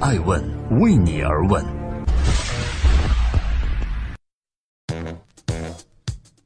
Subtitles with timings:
[0.00, 0.40] 爱问
[0.80, 1.60] 为你而问。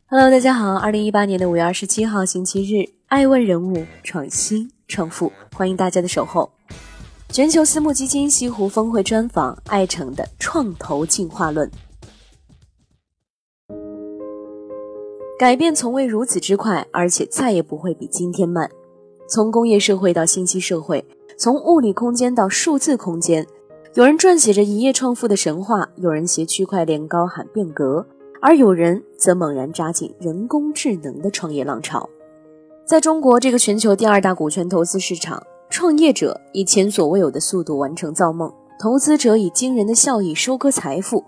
[0.06, 6.50] Hello，大家好，二零一八年的五月二十七号星期日，爱问人物创新创富，欢迎大家的守候。
[7.28, 11.70] 全球私募基金西湖峰会专访爱成的创投进化论。
[15.38, 18.70] 改变从未如此之快，而且再也不会比今天慢。
[19.28, 21.04] 从工业社会到信息社会，
[21.36, 23.46] 从物理空间到数字空间，
[23.94, 28.06] 有人撰写着一夜创富的神话，有人携区块链高喊变革，
[28.40, 32.08] 而有人则猛然扎进人工智能的创业浪潮。
[32.84, 35.42] 在中国这个全球第二大股权投资市场。
[35.74, 41.24] 创业者以前所未有的速度完成造梦，投资者以惊人的效益收割财富。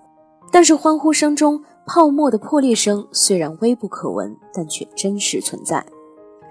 [0.53, 5.83] 但是欢呼声中，泡沫的破裂声虽然微不可闻，但却真实存在。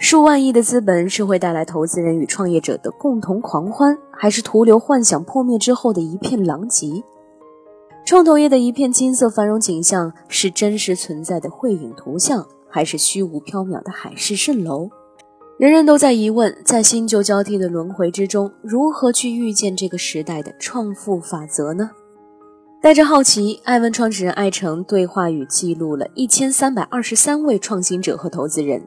[0.04, 7.02] 数万亿的资本是会带来投资人与创业者的共同狂欢，还是徒留幻想破灭之后的一片狼藉？
[8.06, 14.90] 创投业的一片金色繁荣景象，是真实存在的绘影图像，还是虚无缥缈的海市蜃楼？
[15.58, 21.90] 人人都在疑问，在新旧交替的轮回之中，如何去预见这个时代的创富法则呢？
[22.82, 28.86] 带着好奇，爱问创始人艾诚对话与记录了一千三百二十三位创新者和投资人，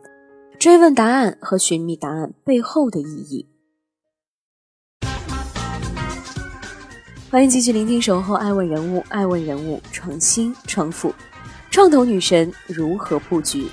[0.59, 3.47] 追问答案和寻觅答案背后的意义。
[7.31, 11.13] 欢迎继续聆听《守候爱问人物》，爱问人物创新创富，
[11.71, 13.67] 创投女神如何布局？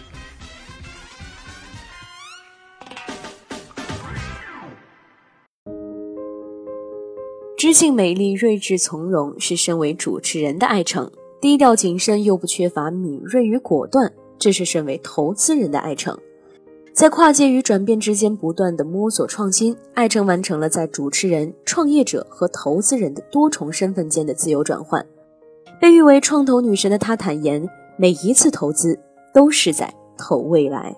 [7.58, 11.08] 知性美丽、睿智从容，是身为主持人的爱称；
[11.40, 16.20] 低调谨慎又不缺乏敏锐与果断，这是身为投资人的爱称。
[16.94, 25.04] 在跨界与转变之间不断的摸索创新，艾诚完成了在主持人、创业者和投资人的多重身份间的自由转换。
[25.82, 28.98] 被誉为创投女神的她坦言，每一次投资
[29.34, 30.96] 都是在投未来。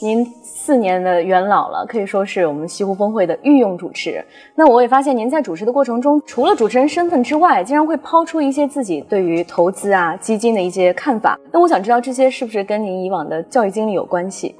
[0.00, 4.24] 您四年的元老了，可以说是我们西湖峰会的御用主持。
[4.54, 11.38] 那我也发现您在主持的过程中，除了主持人身份之外，竟然会抛出一些自己对于投资啊、基金的一些看法。
[11.52, 14.54] 那我想知道这些是不是跟您以往的教育经历有关系？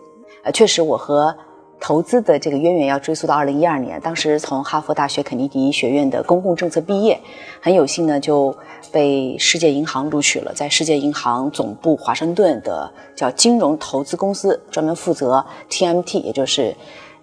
[0.45, 1.35] 呃，确实，我和。
[1.87, 7.21] 投资的这个渊源要追溯到二零一二年，当时从哈佛大学肯尼迪学院的公共政策毕业，
[7.61, 8.57] 很有幸呢就
[8.91, 16.75] 被世界银行录取了，在世界银行总部华盛顿的叫金融投资公司，专门负责 TMT，也就是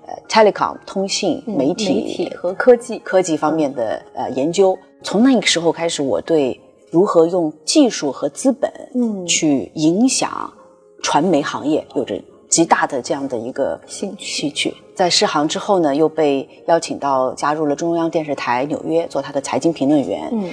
[0.06, 4.78] 呃 telecom 通信媒体和科技科技方面的呃研究。
[5.02, 6.62] 从那个时候开始，我对
[6.92, 10.54] 如何用技术和资本嗯去影响
[11.02, 12.22] 传媒行业有着。
[12.52, 20.30] 极大的这样的一个兴趣，在试行之后呢，又被邀请到加入了中央电视台纽约做他的财经评论员。
[20.34, 20.50] 嗯，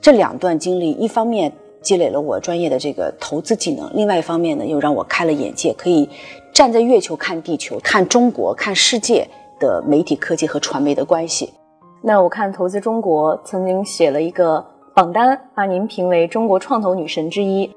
[0.00, 6.08] 这两段经历，一方面积累了我专业的这个投资技能，另外一方面呢，又让我开了眼界，可以
[6.54, 9.28] 站在月球看地球，看中国，看世界
[9.58, 11.52] 的媒体、科技和传媒的关系。
[12.02, 17.68] 那我看投资中国曾经写了一个榜单，把您评为中国创投女神之一。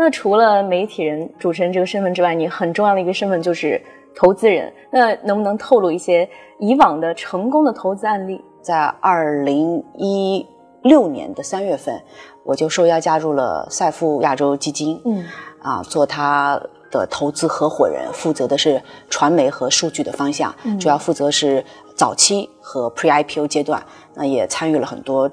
[0.00, 3.82] 那除了媒体人、主持人这个身份之外，你很重要的一个身份就是
[4.14, 4.72] 投资人。
[4.92, 6.26] 那能不能透露一些
[6.60, 8.40] 以往的成功的投资案例？
[8.62, 10.46] 在二零一
[10.82, 12.00] 六年的三月份，
[12.44, 15.24] 我就受邀加入了赛富亚洲基金，嗯，
[15.60, 21.64] 啊，做他的投资合伙人，负责的是传媒和数据的方向，主要负责是
[21.96, 23.82] 早期和 Pre IPO 阶段。
[24.14, 25.28] 那也参与了很多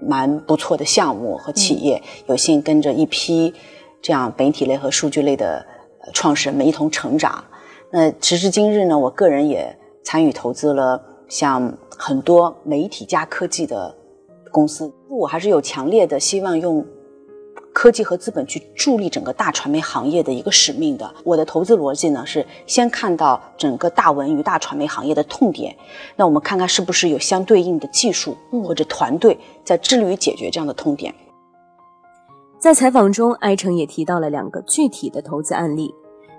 [0.00, 3.54] 蛮不错的项目和企业，有幸跟着一批。
[4.02, 5.64] 这样媒体类和数据类的
[6.12, 7.42] 创始人们一同成长。
[7.90, 13.94] 那时至今日呢，我个人也参与投资了像很多媒体加科技的
[14.50, 14.92] 公司。
[15.08, 16.84] 我还是有强烈的希望用
[17.72, 21.14] 科技和资本去助力整个大传媒行业的一个使命的。
[21.22, 25.76] 我的投资逻辑呢是先看到整个大文娱大传媒行业的痛点，
[26.16, 31.14] 那我们看看是不是有相对应的技术或者团队在致力于解决这样的痛点。
[32.62, 35.92] 在采访中，艾诚也提到了两个具体的投资案例，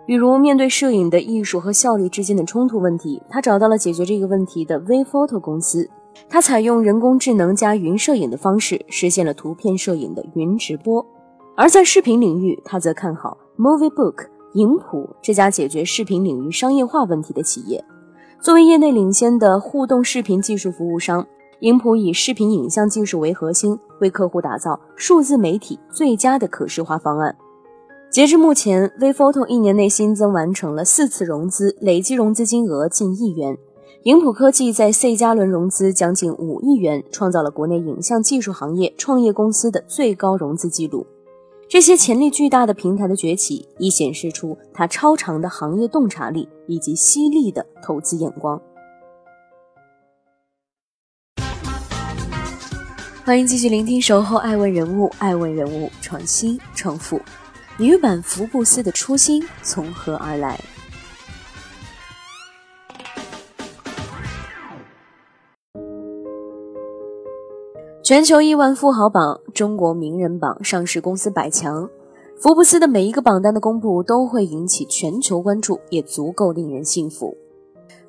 [0.05, 5.89] 比如面对摄影的艺术和效率之间的冲突问题，他找到了解决这个问题的 VPhoto 公司。
[6.29, 11.05] 他采用人工智能加云摄影的方式，实现了图片摄影的云直播。
[11.57, 17.83] 而在视频领域，他则看好 Moviebook 影谱这家解决视频领域商业化问题的企业。
[18.41, 21.27] 作为业内领先的互动视频技术服务商。
[21.63, 27.37] 影谱以视频影像技术为核心，为客户打造数字媒体最佳的可视化方案。
[28.11, 33.57] 截至目前，VPhoto 一年内新增完成了四次融资，累计融资金额近亿元，
[34.03, 41.07] 影普科技在 C 加轮融资将近五亿元，创造了国内影像技术行业创业公司的最高融资记录。
[41.69, 48.61] 这些潜力巨大的平台的崛起，已显示出它超长的行业洞察力以及犀利的投资眼光。
[53.25, 57.21] 欢迎继续聆听《守候爱问人物》，爱问人物创新创富。
[57.77, 60.59] 女版福布斯的初心从何而来？
[68.03, 71.89] 全球亿万富豪榜、中国名人榜、上市公司百强，
[72.41, 77.37] 福布斯的每一个榜单的公布都会引起全球关注，也足够令人信服。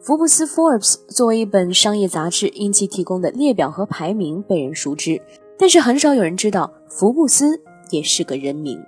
[0.06, 5.18] 福布斯 （Forbes） 作为一本商业杂志，因其提供的列表和排名被人熟知，
[5.58, 7.58] 但是很少有人知道福布斯
[7.88, 8.78] 也是个人名。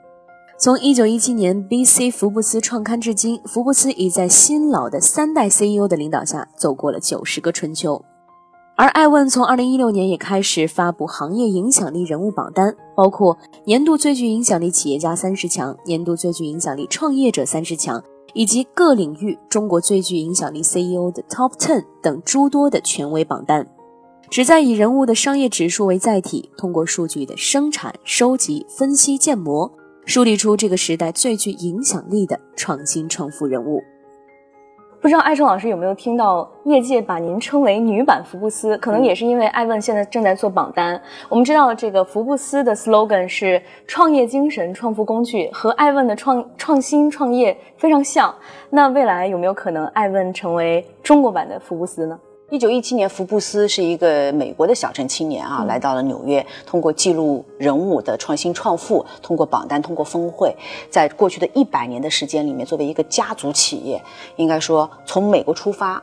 [0.59, 2.11] 从1917年 B.C.
[2.11, 8.05] 福布斯创刊至今，福布斯已在新老的三代 CEO 的领导下走过了九十个春秋。
[8.77, 18.05] 而艾问从2016年也开始发布行业影响力人物榜单，包括年度最具影响力企业家三十强、年度最具影响力创业者三十强。
[18.37, 23.67] 以及各领域中国最具影响力 CEO 的 Top Ten 等诸多的权威榜单，
[24.29, 29.73] 旨在以人物的商业指数为载体，通过数据的生产、收集、分析、建模，
[30.05, 33.83] 梳理出这个时代最具影响力的创新创富人物。
[34.99, 38.77] 不知道艾春老师有没有听到业界把您称为女版福布斯？
[38.79, 41.01] 可能也是因为艾问现在正在做榜单。
[41.29, 48.35] 我们知道这个福布斯的 slogan 是创业精神、创富工具，和艾问的创创新创业非常像。
[48.71, 52.19] 那未来有没有可能艾问成为中国版的福布斯呢？
[52.49, 60.55] 一九一七年，福布斯是一个美国的小镇青年啊，来到了纽约，通过记录人物的创新创富，通过榜单，通过峰会，
[60.89, 64.01] 在过去的一百年的时间里面，作为一个家族企业，
[64.37, 66.01] 应该说从美国出发，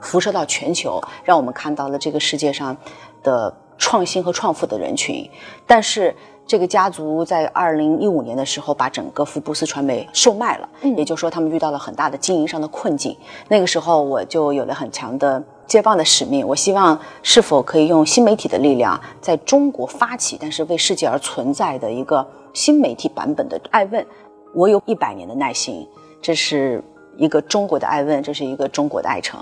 [0.00, 2.76] 辐射到全球，让我们看到了这个世界上
[3.22, 5.30] 的创新和创富的人群。
[5.64, 6.12] 但是，
[6.44, 13.16] 这个家族在二零一五年的时候，把整个福布斯传媒售卖了，也就是说，他们遇到了很大的经营上的困境。
[13.46, 15.40] 那个时候，我就有了很强的。
[15.66, 24.06] 接棒的使命，我希望是否可以用新媒体的力量，在中国发起，但是为世界而存在的一个新媒体版本的爱问。
[24.54, 25.86] 我有一百年的耐心，
[26.22, 26.82] 这是
[27.16, 29.40] 一个中国的爱问，这是一个中国的爱成。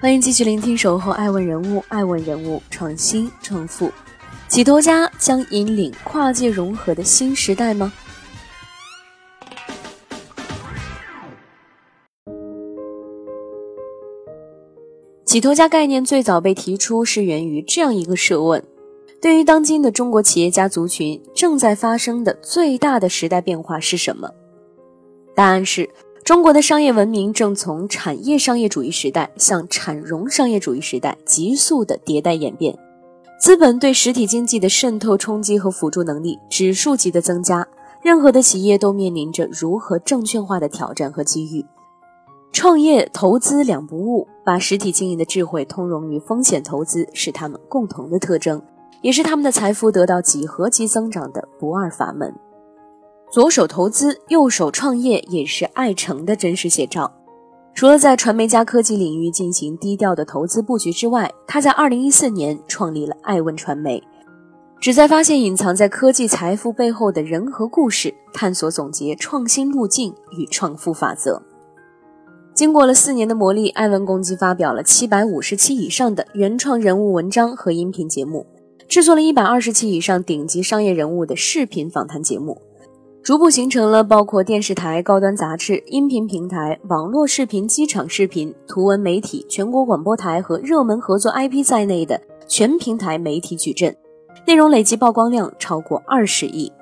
[0.00, 3.90] 欢迎继续聆听《守候爱问人物》，爱问人物创新创富，
[4.46, 7.92] 企投家将引领跨界融合的新时代吗？
[15.26, 18.62] 企投家概念最早被提出是源于这样一个设问：
[19.20, 24.30] 对于当今的中国企业家族群，正在发生的最大的时代变化是什么？
[25.34, 25.90] 答案是
[26.24, 32.78] 中国的商业文明正从产业商业主义时代向产融商业主义时代急速的迭代演变，
[33.40, 37.66] 资本对实体经济的渗透冲击和辅助能力指数级的增加，
[38.00, 41.66] 任何的企业都面临着如何证券化的挑战和机遇。
[42.52, 48.62] 创业投资两不误，把实体经营的智慧通融于风险投资，是他们共同的特征，
[49.02, 52.32] 也是他们的财富得到几何级增长的不二法门。
[53.28, 57.12] 左手投资，右手创业，也是爱成的真实写照。
[57.74, 64.00] 除了在传媒加科技领域进行低调的投资布局之外，他在2014年创立了爱问传媒，
[64.80, 71.42] 旨在发现隐藏在科技财富背后的人和故事，探索总结创新路径与创富法则。
[72.56, 78.46] 经过了四年的磨砺，艾文共计发表了七百五十期以上的原创人物文章和音频节目，
[78.88, 82.58] 制作了一百二十期以上顶级商业人物的视频访谈节目，
[83.22, 93.94] 逐步形成了包括电视台、高端杂志、音频平台、网络视频、机场视频、图文媒体、全国广播台和热门合作 IP 在内的全平台媒体矩阵，
[94.46, 96.72] 内容累计曝光量超过二十亿。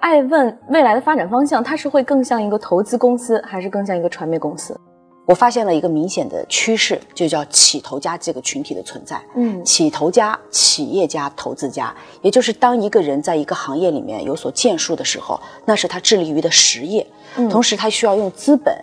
[0.00, 4.78] 爱问未来的发展方向，它是会更像一个投资公司，还是更像一个传媒公司？
[5.26, 9.20] 我发现了一个明显的趋势，就叫起投家这个群体的存在。
[9.36, 17.06] 嗯，起投家、企业家、投资家，也就是当一个人在一个行业里面有所建树的时候，那是他致力于的实业。
[17.36, 18.74] 嗯，同时他需要用资本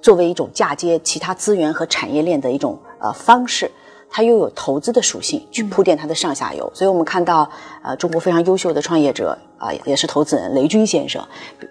[0.00, 3.70] 作为一种嫁接其他资源和产业链的一种呃方式。
[4.08, 7.50] 它又有投资的属性，去铺垫它的上下游，所以我们看到，
[7.82, 11.26] 呃，中国非常优秀的创业者啊，也是投资人雷军先生，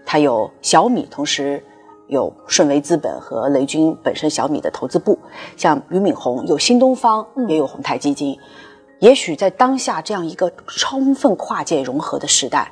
[0.06, 1.64] 他有小米，同时
[2.08, 5.18] 有顺为资本和雷军本身小米的投资部，
[5.58, 8.38] 像俞敏洪有新东方，也有宏泰基金，
[9.00, 12.72] 也许在当下这样一个充分跨界融合的时代，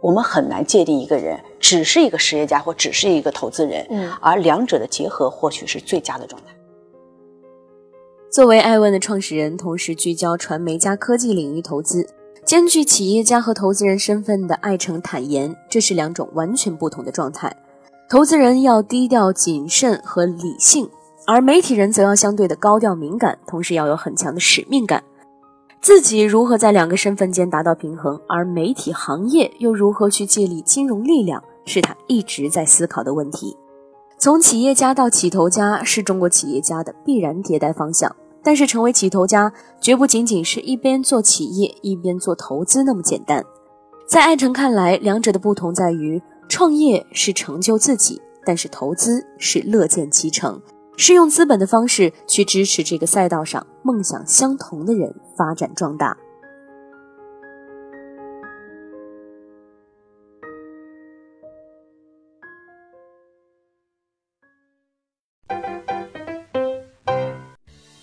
[0.00, 6.54] 我们很难界定一个人只是一个实业家或只是一个投资人，嗯，而两者的结合或许是最佳的状态。
[8.32, 12.06] 作为爱问的创始人，同时聚焦传媒加科技领域投资，
[12.50, 17.54] 兼具企业家和投资人身份的艾诚坦言，这是两种完全不同的状态。
[18.08, 20.90] 投资人要低调、谨慎和理性，
[21.28, 25.00] 而媒体人则要相对的高调、敏感，同时要有很强的使命感。
[25.80, 33.56] 自己如何在两个身份间达到平衡，而媒体行业又如何去借力金融力量，是他一直在思考的问题。
[34.18, 43.44] 从企业家到起投家是中国企业家的必然迭代方向，但是成为起投家绝不仅仅是一边做企业一边做投资那么简单。
[44.06, 50.60] 在艾诚看来，两者的不同在于，创业是成就自己，但是投资是乐见其成，
[50.96, 56.16] 是用资本的方式去支持这个赛道上梦想相同的人发展壮大。